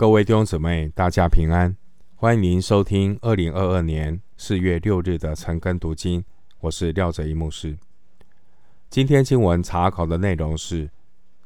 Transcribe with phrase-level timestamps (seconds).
[0.00, 1.76] 各位弟兄姊妹，大家平安！
[2.14, 6.24] 欢迎您收听二零二二年四月六日的晨更读经。
[6.60, 7.76] 我是廖哲一牧师。
[8.88, 10.86] 今天经文查考的内容是《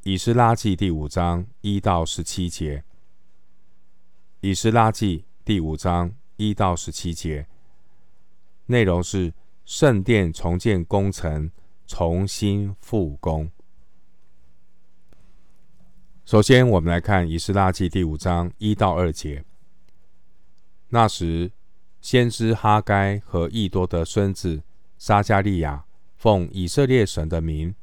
[0.03, 2.77] 以斯拉记》第五章一到十七节。
[4.39, 7.45] 《以斯拉记》第五章一到十七节
[8.67, 9.33] 内容是
[9.65, 11.51] 圣殿重建工程
[11.85, 13.51] 重新复工。
[16.25, 19.45] 首先，我们来看《以斯拉记》第五章一到二节。
[20.89, 21.51] 那时，
[22.01, 24.63] 先知哈该和易多的孙子
[24.97, 27.75] 撒迦利亚奉以色列神的名，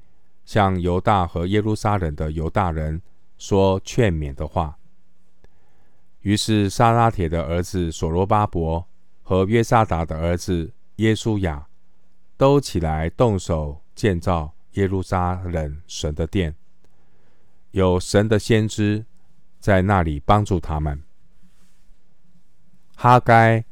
[0.45, 3.01] 向犹大和耶路撒冷的犹大人
[3.39, 4.77] 说劝勉的话。
[6.23, 8.85] 于是，撒拉铁的儿子所罗巴伯
[9.23, 11.69] 和约沙达的儿子耶稣雅
[12.37, 16.57] 都起来动手建造耶路撒冷神的殿。
[17.73, 19.05] 有神的先知
[19.59, 21.03] 在那里帮助他们。
[22.95, 23.65] 哈该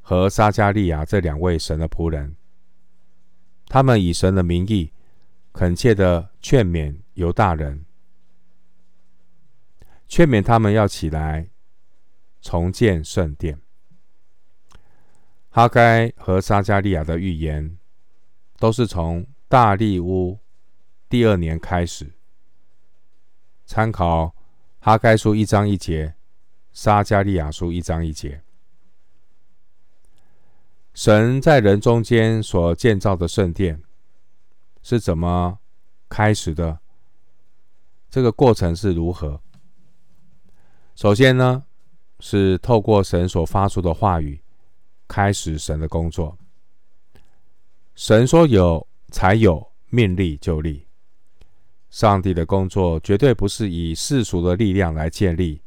[0.00, 2.36] 和撒迦利亚这两位神的仆人，
[3.66, 4.92] 他们以神的名义
[5.52, 7.84] 恳切地劝勉犹大人，
[10.08, 11.48] 劝勉他们要起来
[12.42, 13.60] 重建圣殿。
[15.50, 17.78] 哈该和撒迦利亚的预言
[18.58, 20.38] 都是从大利乌
[21.08, 22.12] 第二年开始。
[23.70, 24.34] 参考
[24.80, 26.16] 哈该书一章一节，
[26.72, 28.42] 撒迦利亚书一章一节。
[30.92, 33.80] 神在人中间所建造的圣殿
[34.82, 35.60] 是怎么
[36.08, 36.80] 开始的？
[38.10, 39.40] 这个过程是如何？
[40.96, 41.64] 首先呢，
[42.18, 44.42] 是透过神所发出的话语
[45.06, 46.36] 开始神的工作。
[47.94, 50.89] 神说有才有，命立就立。
[51.90, 55.60] 上帝的工作绝对不是以世俗的力量来建立，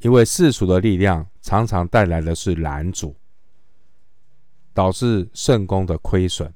[0.00, 3.14] 因为世俗的力量常常带来的是拦阻，
[4.72, 6.52] 导致圣工的亏损。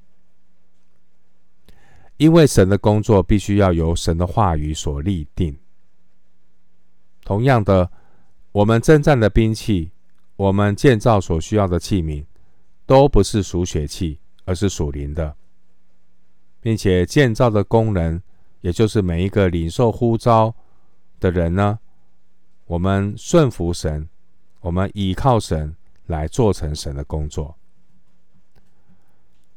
[2.16, 5.56] 因为神的工作必须要由神的话语所立定。
[7.22, 7.92] 同样的，
[8.50, 9.92] 我们征战的兵器，
[10.34, 12.26] 我们建造所需要的器皿，
[12.84, 15.36] 都不是属血气，而是属灵的。
[16.60, 18.22] 并且建造的工人，
[18.60, 20.54] 也就是每一个领受呼召
[21.20, 21.78] 的人呢，
[22.66, 24.08] 我们顺服神，
[24.60, 25.76] 我们倚靠神
[26.06, 27.56] 来做成神的工作。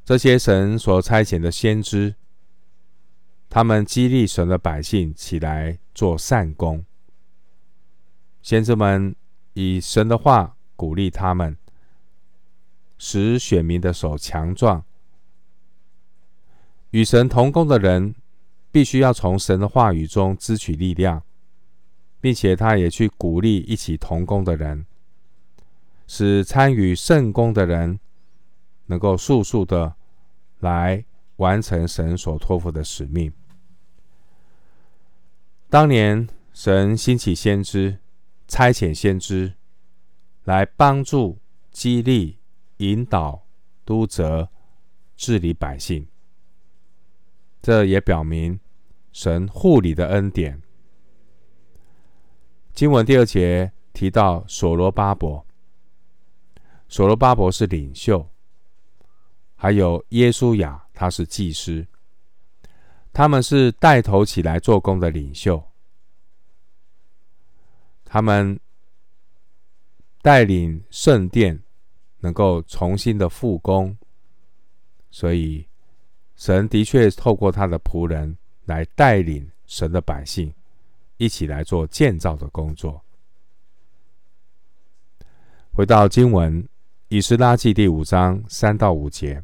[0.04, 2.16] 这些神所差遣的先知，
[3.50, 6.86] 他们激励神的百姓起来做善工。
[8.42, 9.16] 先知们
[9.54, 11.56] 以神的话鼓励他们，
[12.98, 14.84] 使选民的手强壮。
[16.92, 18.16] 与神同工的人，
[18.72, 21.24] 必须要从神的话语中支取力量，
[22.20, 24.86] 并且他也去鼓励一起同工的人，
[26.08, 28.00] 使参与圣工的人
[28.88, 29.96] 能够速速的
[30.60, 31.04] 来
[31.38, 33.32] 完成神所托付的使命。
[35.70, 37.98] 当年神兴起先知，
[38.50, 39.54] 差遣先知
[40.44, 41.40] 来帮助、
[41.72, 42.38] 激励、
[42.78, 43.46] 引导、
[43.86, 44.50] 督责、
[45.16, 46.06] 治理百姓。
[47.62, 48.60] 这也表明
[49.12, 50.60] 神护理的恩典。
[52.74, 55.46] 经文第二节提到所罗巴伯，
[56.88, 58.28] 所罗巴伯是领袖，
[59.56, 61.86] 还有耶稣亚，他是祭司，
[63.14, 65.64] 他们是带头起来做工的领袖，
[68.04, 68.60] 他们
[70.24, 71.62] 带领圣殿
[72.22, 73.96] 能够重新的复工，
[75.12, 75.68] 所以。
[76.42, 78.36] 神的确透过他的仆人
[78.66, 80.52] 来带领神的百姓
[81.18, 83.00] 一起来做建造的工作。
[85.72, 86.64] 回到经文，
[87.10, 89.44] 《以斯拉记》第五章三到五节，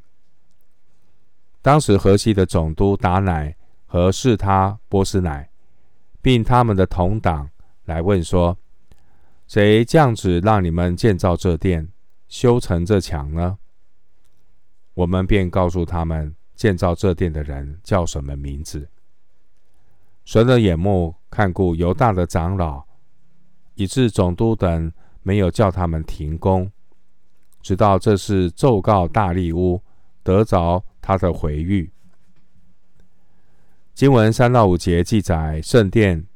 [1.62, 5.48] 当时河西的总督达乃和示他波斯乃，
[6.20, 7.48] 并他们的同党
[7.86, 8.58] 来问说
[9.48, 11.88] ：“谁降旨让你们建造这殿、
[12.28, 13.60] 修成这墙呢？”
[14.96, 16.34] 我们便告诉他们。
[16.58, 18.90] 建造这殿的人叫什么名字？
[20.26, 22.84] 神的眼目看顾犹大的长老，
[23.76, 26.70] 以致总督等没有叫他们停工，
[27.62, 29.82] 直到这事奏告大利乌，
[30.24, 31.90] 得着他的回諭。
[33.94, 36.28] 经文三到五节记载圣殿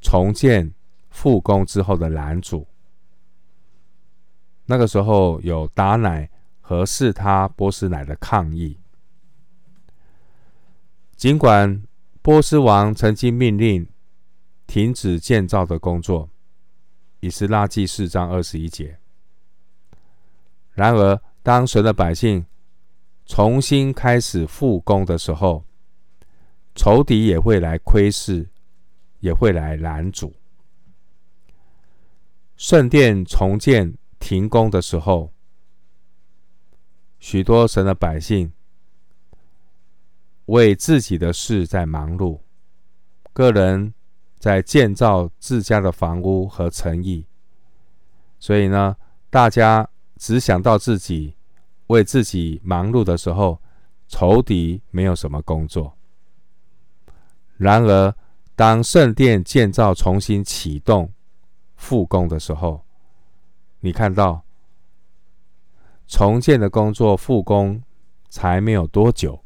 [0.00, 0.74] 重建
[1.10, 2.66] 复工之后的拦阻。
[4.64, 6.28] 那个时候有达乃
[6.60, 8.78] 和示他波斯乃的抗议。
[11.22, 11.80] 尽管
[12.20, 13.88] 波斯王曾经命令
[14.66, 16.28] 停止建造的工作，
[17.20, 18.98] 以斯拉记四章二十一节。
[20.72, 22.44] 然而，当神的百姓
[23.24, 25.64] 重新开始复工的时候，
[26.74, 28.50] 仇敌也会来窥视，
[29.20, 30.34] 也会来拦阻。
[32.56, 35.32] 圣殿重建停工的时候，
[37.20, 38.52] 许多神的百姓
[40.52, 42.38] 为自己的事在忙碌，
[43.32, 43.94] 个人
[44.38, 47.24] 在建造自家的房屋和诚意，
[48.38, 48.94] 所以呢，
[49.30, 49.88] 大家
[50.18, 51.34] 只想到自己
[51.86, 53.58] 为自己忙碌的时候，
[54.08, 55.96] 仇敌没有什么工作。
[57.56, 58.14] 然而，
[58.54, 61.10] 当圣殿建造重新启动，
[61.76, 62.84] 复工的时候，
[63.80, 64.42] 你看到
[66.06, 67.82] 重建的工作复工
[68.28, 69.41] 才没有多久，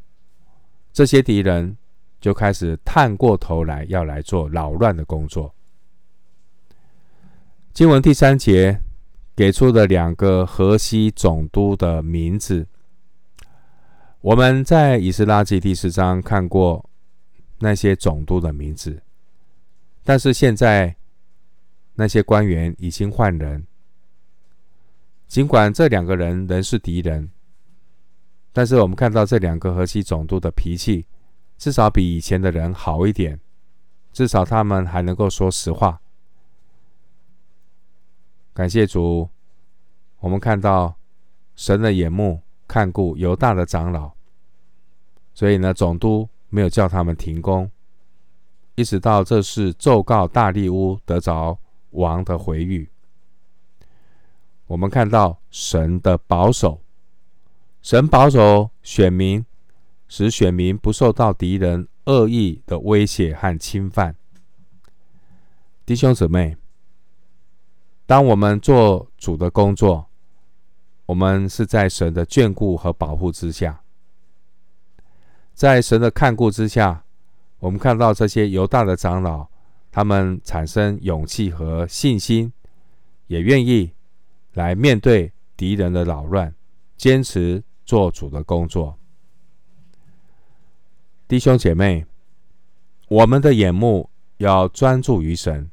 [0.97, 1.77] 这些敌人
[2.23, 5.55] 就开始探过头来要来做扰乱的工作。
[7.75, 8.81] 经文第三节
[9.35, 12.67] 给出的两个河西总督的名字，
[14.23, 16.89] 我们在以斯拉记第四章看过
[17.59, 19.03] 那些总督的名字，
[20.03, 20.97] 但是现在。
[21.99, 23.67] 那些官员已经换人，
[25.27, 27.31] 尽管这两个人仍是敌人，
[28.57, 31.05] 但是我们看到这两个河西总督的脾气，
[31.59, 33.39] 至少比以前的人好一点，
[34.15, 36.01] 至少他们还能够说实话。
[38.55, 39.29] 感谢主，
[40.21, 40.97] 我们看到
[41.55, 44.11] 神的眼目看顾犹大的长老，
[45.35, 47.71] 所以呢，总督没有叫他们停工，
[48.75, 51.59] 一直到这事奏告大利乌得着
[51.91, 52.89] 王的回諭，
[54.67, 56.81] 我们看到神的保守，
[57.87, 59.47] 神保守选民，
[60.09, 64.17] 使选民不受到敌人恶意的威胁和侵犯。
[65.85, 66.57] 弟兄姊妹，
[68.05, 70.09] 当我们做主的工作，
[71.05, 73.81] 我们是在神的眷顾和保护之下，
[75.55, 77.05] 在神的看顾之下，
[77.61, 79.47] 我们看到这些犹大的长老。
[79.93, 82.53] 他们产生勇气和信心，
[83.29, 83.93] 也愿意
[84.55, 86.53] 来面对敌人的扰乱，
[86.97, 88.99] 坚持做主的工作。
[91.27, 92.05] 弟兄姐妹，
[93.09, 95.71] 我们的眼目要专注于神，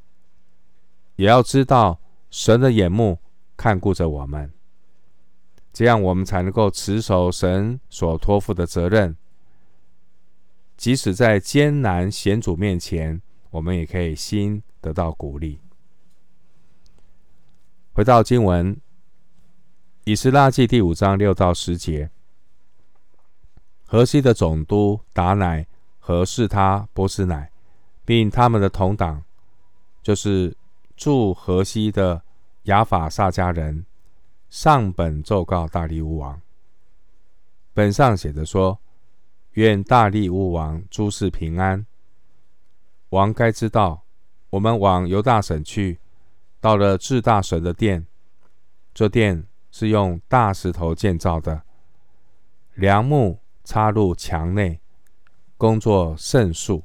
[1.16, 2.00] 也要知道
[2.30, 3.18] 神的眼目
[3.58, 4.50] 看顾着我们，
[5.74, 9.14] 这样我们才能够持守神所托付的责任，
[10.78, 13.20] 即使在艰难险阻面前。
[13.50, 15.60] 我们也可以心得到鼓励。
[17.92, 18.74] 回到经文，
[20.06, 22.10] 《以斯拉记》第五章六到十节，
[23.86, 25.66] 河西的总督达乃
[25.98, 27.50] 和示他波斯乃，
[28.04, 29.24] 并他们的同党，
[30.02, 30.54] 就是
[30.94, 32.22] 住河西的
[32.64, 33.86] 亚法萨迦人，
[34.50, 36.38] 上本奏告大利乌王。
[37.72, 38.78] 本上写着说
[39.52, 41.86] ：“愿大利乌王诸事平安。”
[43.08, 44.04] 王该知道，
[44.50, 45.98] 我们往犹大省去，
[46.60, 48.06] 到了至大神的殿。
[48.92, 51.62] 这殿是用大石头建造的，
[52.74, 54.78] 梁木插入墙内，
[55.56, 56.84] 工作甚速。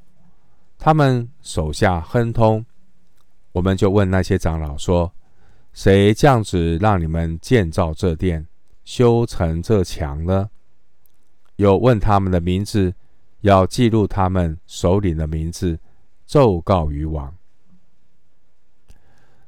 [0.76, 2.66] 他们手下亨通。
[3.52, 5.12] 我们就问那些长老说
[5.72, 8.48] ：“谁降旨让你们建造这殿、
[8.82, 10.50] 修成这墙呢？”
[11.54, 12.92] 又问他们的名字，
[13.42, 15.78] 要记录他们首领的名字。
[16.26, 17.32] 奏告于王。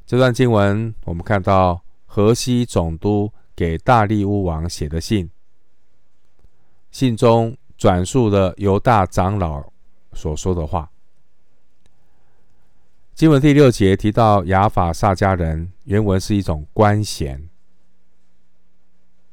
[0.07, 1.83] 这段经文，我们看到
[2.14, 5.31] 河西总督给大利乌王写的信，
[6.90, 9.73] 信中转述了犹大长老
[10.12, 10.90] 所说的话。
[13.14, 17.49] 经文第六节提到亚法萨迦人，原文是一种官衔。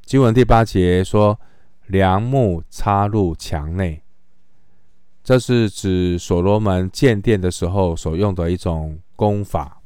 [0.06, 1.38] 经文第八节说，
[1.86, 4.02] 梁木插入墙内。
[5.22, 9.79] 这是指所罗门建殿的时候所用的一种工法，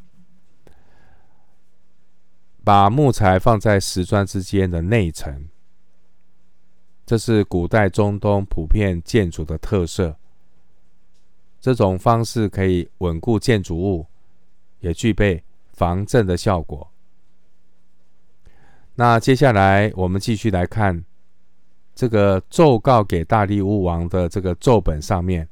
[2.65, 5.49] 把木材放在石砖之间的内层。
[7.05, 10.17] 这是古代中东普遍建筑的特色。
[11.61, 14.07] 这种方式可以稳固建筑物，
[14.81, 15.45] 也具备
[15.75, 16.91] 防震的效果。
[18.95, 21.05] 那接下来我们继续来看。
[21.95, 25.49] 这个奏告给大利乌王的这个奏本上面，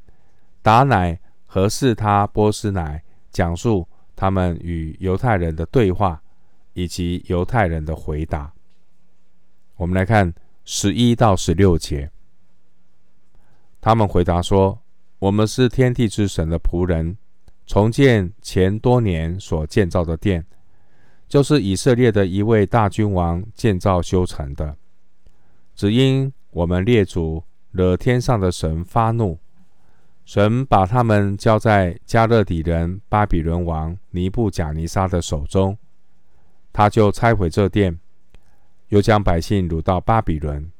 [0.60, 1.16] 达乃
[1.46, 3.00] 和士他波斯乃
[3.30, 6.20] 讲述他们与犹太人的对话，
[6.74, 8.52] 以及犹太人的回答。
[9.76, 10.32] 我们来看
[10.64, 12.10] 十一到十六节，
[13.80, 14.78] 他们回答说
[15.18, 17.16] ：“我们是天地之神的仆人，
[17.66, 20.44] 重建前多年所建造的殿，
[21.28, 24.76] 就是以色列的一位大君王建造修成的。
[25.74, 29.38] 只因我们列祖惹天上的神发怒，
[30.24, 35.76] 神把他们交在迦勒底人巴比伦王尼布甲尼撒的手中，
[36.72, 37.98] 他就拆毁这殿，
[38.88, 40.70] 又将百姓掳到巴比伦。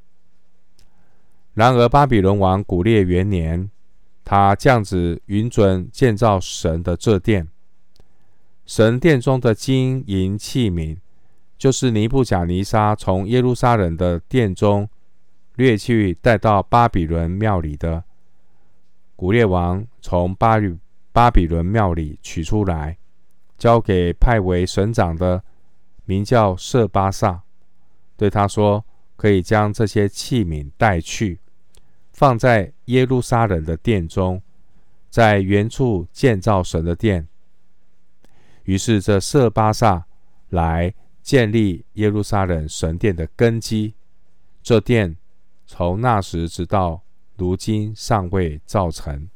[1.54, 3.70] 然而巴比伦王古列元年，
[4.24, 7.48] 他降旨允准建造神的这殿，
[8.64, 10.98] 神殿中的金银器皿。
[11.58, 14.88] 就是尼布甲尼撒从耶路撒冷的殿中
[15.54, 18.02] 掠去带到巴比伦庙里的，
[19.14, 20.76] 古列王从巴比
[21.12, 22.98] 巴比伦庙里取出来，
[23.56, 25.44] 交给派为省长的，
[26.04, 27.42] 名叫设巴萨，
[28.16, 28.84] 对他说
[29.16, 31.40] ：“可以将这些器皿带去，
[32.12, 34.42] 放在耶路撒冷的殿中，
[35.10, 37.28] 在原处建造神的殿。”
[38.64, 40.06] 于是这设巴萨
[40.48, 40.94] 来。
[41.22, 43.94] 建立耶路撒冷神殿的根基，
[44.60, 45.16] 这殿
[45.68, 47.00] 从那时直到
[47.36, 49.30] 如今尚未造成。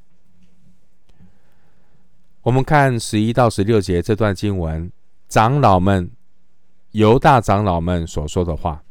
[2.43, 4.91] 我们看十一到十六节这段经文，
[5.29, 6.11] 长老们、
[6.93, 8.83] 犹大长老们所说的话，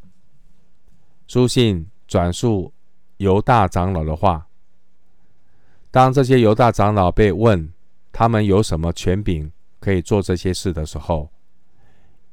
[1.26, 2.72] 书信转述
[3.16, 4.46] 犹大长老的话。
[5.90, 7.72] 当这些犹大长老被问
[8.12, 9.50] 他们有什么权柄
[9.80, 11.30] 可以做这些事的时候，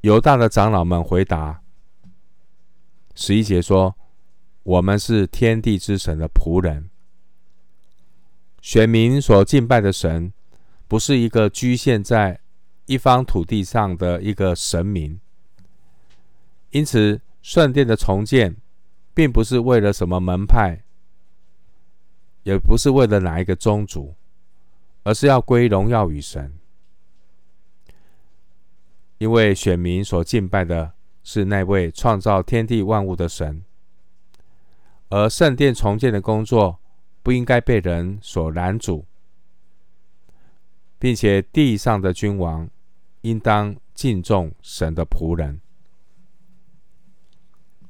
[0.02, 1.62] 犹大的长老们回答
[3.16, 3.96] ：“十一节说，
[4.62, 6.90] 我们是天地之神的仆人，
[8.60, 10.32] 选民所敬拜的神，
[10.86, 12.40] 不是一个局限在
[12.84, 15.18] 一方土地上的一个神明。
[16.74, 18.56] 因此，圣殿的重建，
[19.14, 20.82] 并不是为了什么门派，
[22.42, 24.16] 也不是为了哪一个宗族，
[25.04, 26.52] 而是要归荣耀与神。”
[29.18, 33.64] 因为选民所敬拜的是那位创造天地万物的神，
[35.10, 36.80] 而圣殿重建的工作
[37.22, 39.06] 不应该被人所拦阻，
[40.98, 42.68] 并且地上的君王
[43.20, 45.60] 应当敬重神的仆人。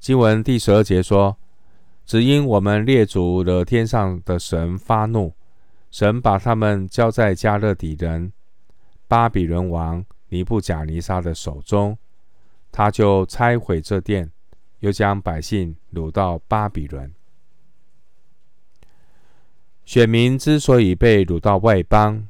[0.05, 1.35] 经文第十二节说
[2.05, 5.33] ：“只因我们列祖惹天上的神发怒，
[5.91, 8.31] 神把他们交在迦勒底人
[9.09, 11.97] 巴比伦王。”尼布甲尼撒的手中，
[12.71, 14.31] 他就拆毁这殿，
[14.81, 17.11] 又将百姓掳到巴比伦。
[19.87, 22.29] 选民之所以被掳到外邦，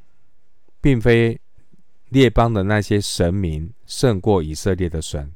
[0.80, 1.40] 并非
[2.10, 5.32] 列邦的那些神明胜过以色列的神。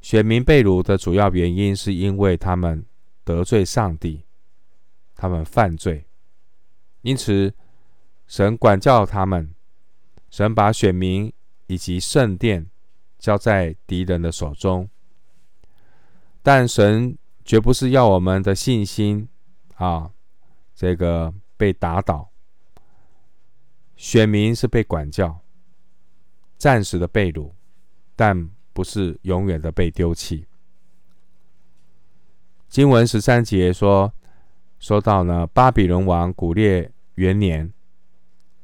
[0.00, 2.84] 选民被掳的主要原因，是因为他们
[3.24, 4.24] 得罪上帝，
[5.14, 6.06] 他们犯罪，
[7.02, 7.52] 因此
[8.26, 9.54] 神管教他们。
[10.30, 11.32] 神把选民
[11.68, 12.70] 以及圣殿
[13.18, 14.88] 交在敌人的手中，
[16.42, 19.26] 但神绝不是要我们的信心
[19.76, 20.12] 啊，
[20.74, 22.30] 这个被打倒。
[23.96, 25.40] 选民是被管教，
[26.58, 27.52] 暂时的被掳，
[28.14, 30.46] 但不是永远的被丢弃。
[32.68, 34.12] 经文十三节说，
[34.78, 37.72] 说到呢，巴比伦王古列元年。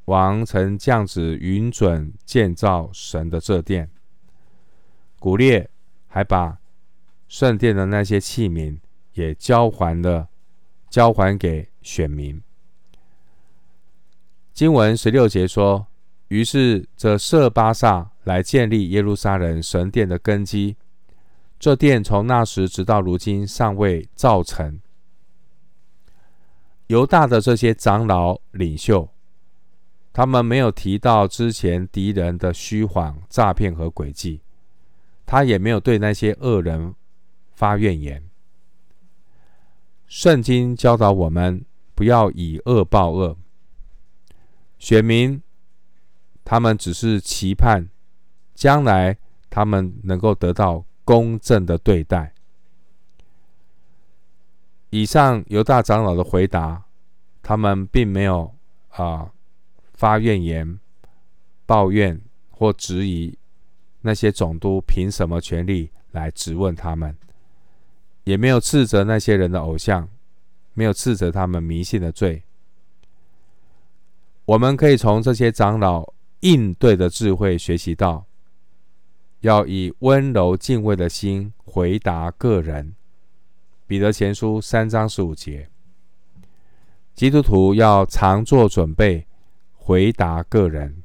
[0.04, 3.90] 王曾降旨允准建造神的这殿，
[5.18, 5.68] 古列
[6.06, 6.60] 还把
[7.26, 8.78] 圣殿的那些器皿
[9.14, 10.28] 也交还了，
[10.88, 12.40] 交还给选民。
[14.52, 15.88] 经文十六节说
[16.28, 20.76] ：“于是这设巴萨来建立耶路撒冷神殿的根基，
[21.58, 24.80] 这殿从那时直到如今尚未造成。”
[26.88, 29.08] 犹大的这些长老领袖。
[30.16, 34.42] 他们没有提到之前敌人的虚谎、诈骗和诡计，
[35.26, 36.94] 他也没有对那些恶人
[37.56, 38.22] 发怨言。
[40.06, 41.64] 圣经教导我们
[41.96, 43.36] 不要以恶报恶。
[44.78, 45.42] 选民，
[46.44, 47.88] 他们只是期盼
[48.54, 49.16] 将来
[49.50, 52.32] 他们能够得到公正的对待。
[54.90, 56.84] 以上犹大长老的回答，
[57.42, 58.54] 他们并没有
[58.90, 59.30] 啊。
[59.96, 60.80] 发怨言、
[61.66, 62.20] 抱怨
[62.50, 63.38] 或质疑
[64.00, 67.16] 那些总督凭什么权利来质问他们，
[68.24, 70.08] 也没有斥责那些人的偶像，
[70.72, 72.42] 没有斥责他们迷信的罪。
[74.44, 78.26] 我们可以从这些长老应对的智慧学习到，
[79.44, 82.94] 要以温柔敬畏的心回答个人。
[83.86, 85.68] 彼得前书三章十五节，
[87.14, 89.26] 基督徒要常做准备。
[89.76, 91.02] 回答个人，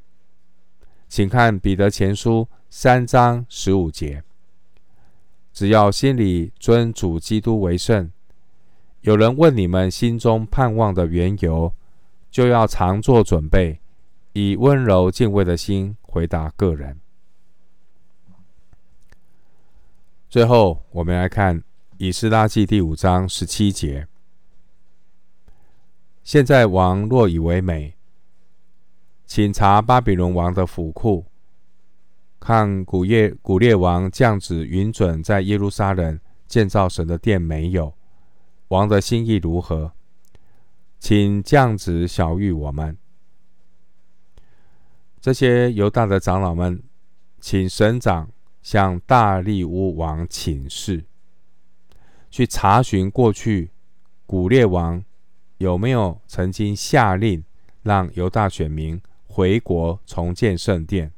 [1.10, 4.24] 请看彼得前书三章十五节。
[5.52, 8.10] 只要心里尊主基督为圣，
[9.02, 11.74] 有人问你们心中盼望的缘由，
[12.32, 13.82] 就要常做准备，
[14.32, 16.98] 以温柔敬畏的心回答个人。
[20.30, 21.64] 最后，我们来看
[21.98, 24.08] 以斯拉记第五章十七节。
[26.24, 27.96] 现在王若以为美，
[29.26, 31.26] 请查巴比伦王的府库。
[32.40, 37.92] 看古列古列王降旨允准在耶路撒冷建造神的殿没有？
[38.68, 39.94] 王的心意如何？
[41.00, 42.96] 请降旨晓谕我们。
[45.20, 46.84] 这些犹大的长老们，
[47.42, 48.30] 请省长
[48.62, 51.06] 向大利乌王请示，
[52.30, 53.72] 去查询过去
[54.26, 55.04] 古列王
[55.58, 57.44] 有没有曾经下令
[57.84, 61.12] 让犹大选民回国重建圣殿。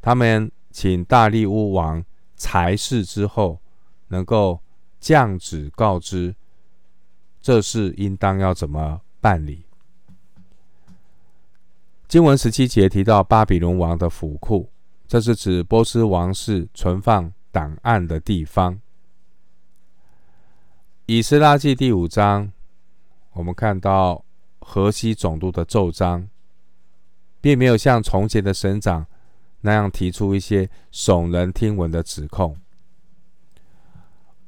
[0.00, 2.04] 他们请大利乌王
[2.34, 3.60] 裁示之后，
[4.08, 4.60] 能够
[4.98, 6.34] 降旨告知，
[7.40, 9.64] 这事应当要怎么办理？
[12.08, 14.71] 经文十七节提到巴比伦王的府库，
[15.12, 18.80] 这是指波斯王室存放档案的地方。
[21.04, 22.50] 以斯拉记第五章，
[23.34, 24.24] 我们看到
[24.60, 26.26] 河西总督的奏章，
[27.42, 29.04] 并没有像从前的省长。
[29.60, 32.56] 那样提出一些耸人听闻的指控。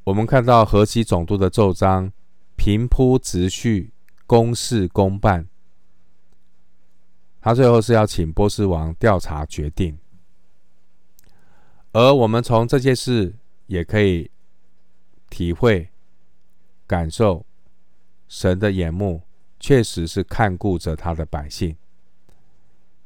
[0.04, 2.10] 我们看到河西总督的奏章
[2.56, 3.92] 平铺直叙，
[4.26, 5.46] 公事公办。
[7.42, 9.98] 他最后是要请波斯王调查决定。
[11.94, 13.34] 而我们从这件事
[13.66, 14.30] 也可以
[15.30, 15.88] 体会、
[16.86, 17.46] 感受，
[18.28, 19.22] 神的眼目
[19.58, 21.74] 确实是看顾着他的百姓。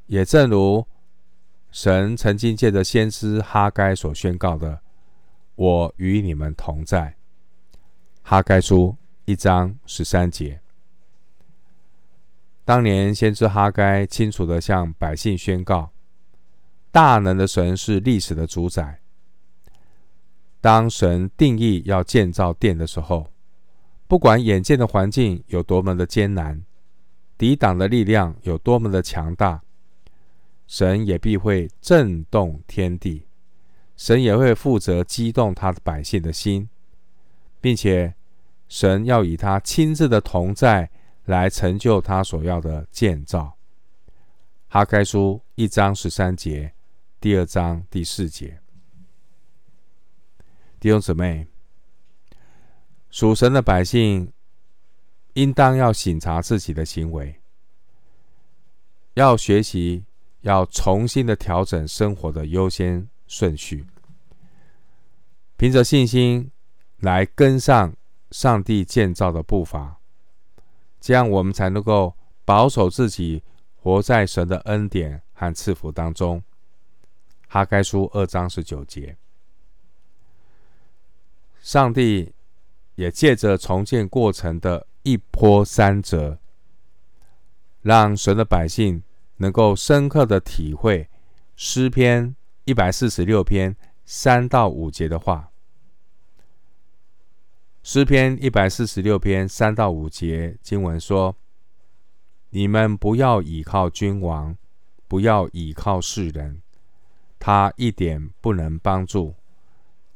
[0.07, 0.85] 也正如。
[1.71, 4.81] 神曾经借着先知哈该所宣告的
[5.55, 7.15] ：“我与你们同在。”
[8.25, 10.63] 哈该书一章十三节。
[12.65, 15.91] 当年先知哈该清楚地向百姓宣告
[16.91, 19.01] ：“大能的神是历史的主宰。
[20.61, 23.31] 当神定义要建造殿的时候，
[24.07, 26.65] 不管眼见的环境有多么的艰难，
[27.37, 29.63] 抵挡的力量有多么的强大。”
[30.67, 33.27] 神也必会震动天地，
[33.97, 36.69] 神也会负责激动他的百姓的心，
[37.59, 38.15] 并且
[38.69, 40.91] 神要以他亲自的同在
[41.25, 43.57] 来成就他所要的建造。
[44.67, 46.71] 哈该书一章十三节，
[47.21, 48.61] 第二章第四节。
[50.79, 51.47] 弟兄姊妹，
[53.11, 54.33] 属神的百姓
[55.35, 57.41] 应当要省察自己的行为，
[59.15, 60.05] 要学习。
[60.43, 63.85] 要重新的调整生活的优先顺序，
[65.57, 66.49] 凭着信心
[66.99, 67.93] 来跟上
[68.31, 69.99] 上帝建造的步伐，
[71.01, 73.43] 这样我们才能够保守自己，
[73.75, 76.41] 活在神的恩典和赐福当中。
[77.49, 79.17] 哈该书二章十九节，
[81.61, 82.33] 上帝
[82.95, 86.39] 也借着重建过程的一波三折，
[87.83, 89.03] 让神的百姓。
[89.41, 91.09] 能够深刻的体会
[91.55, 92.35] 诗篇
[92.65, 95.53] 一百四十六篇三到五节的话。
[97.85, 101.37] 诗篇一百四十六篇三到五节经文说
[102.51, 104.57] ：“你们不要倚靠君王，
[105.07, 106.61] 不要倚靠世人，
[107.39, 109.35] 他一点不能帮助。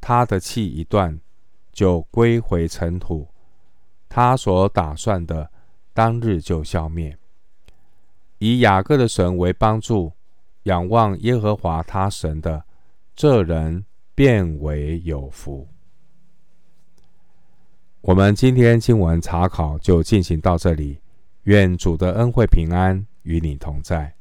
[0.00, 1.20] 他的气一断，
[1.72, 3.28] 就归回尘土；
[4.08, 5.50] 他所打算的，
[5.92, 7.16] 当日就消灭。”
[8.38, 10.12] 以雅各的神为帮助，
[10.64, 12.64] 仰望耶和华他神的，
[13.14, 13.84] 这人
[14.16, 15.68] 便为有福。
[18.00, 20.98] 我们今天经文查考就进行到这里，
[21.44, 24.12] 愿主的恩惠平安与你同在。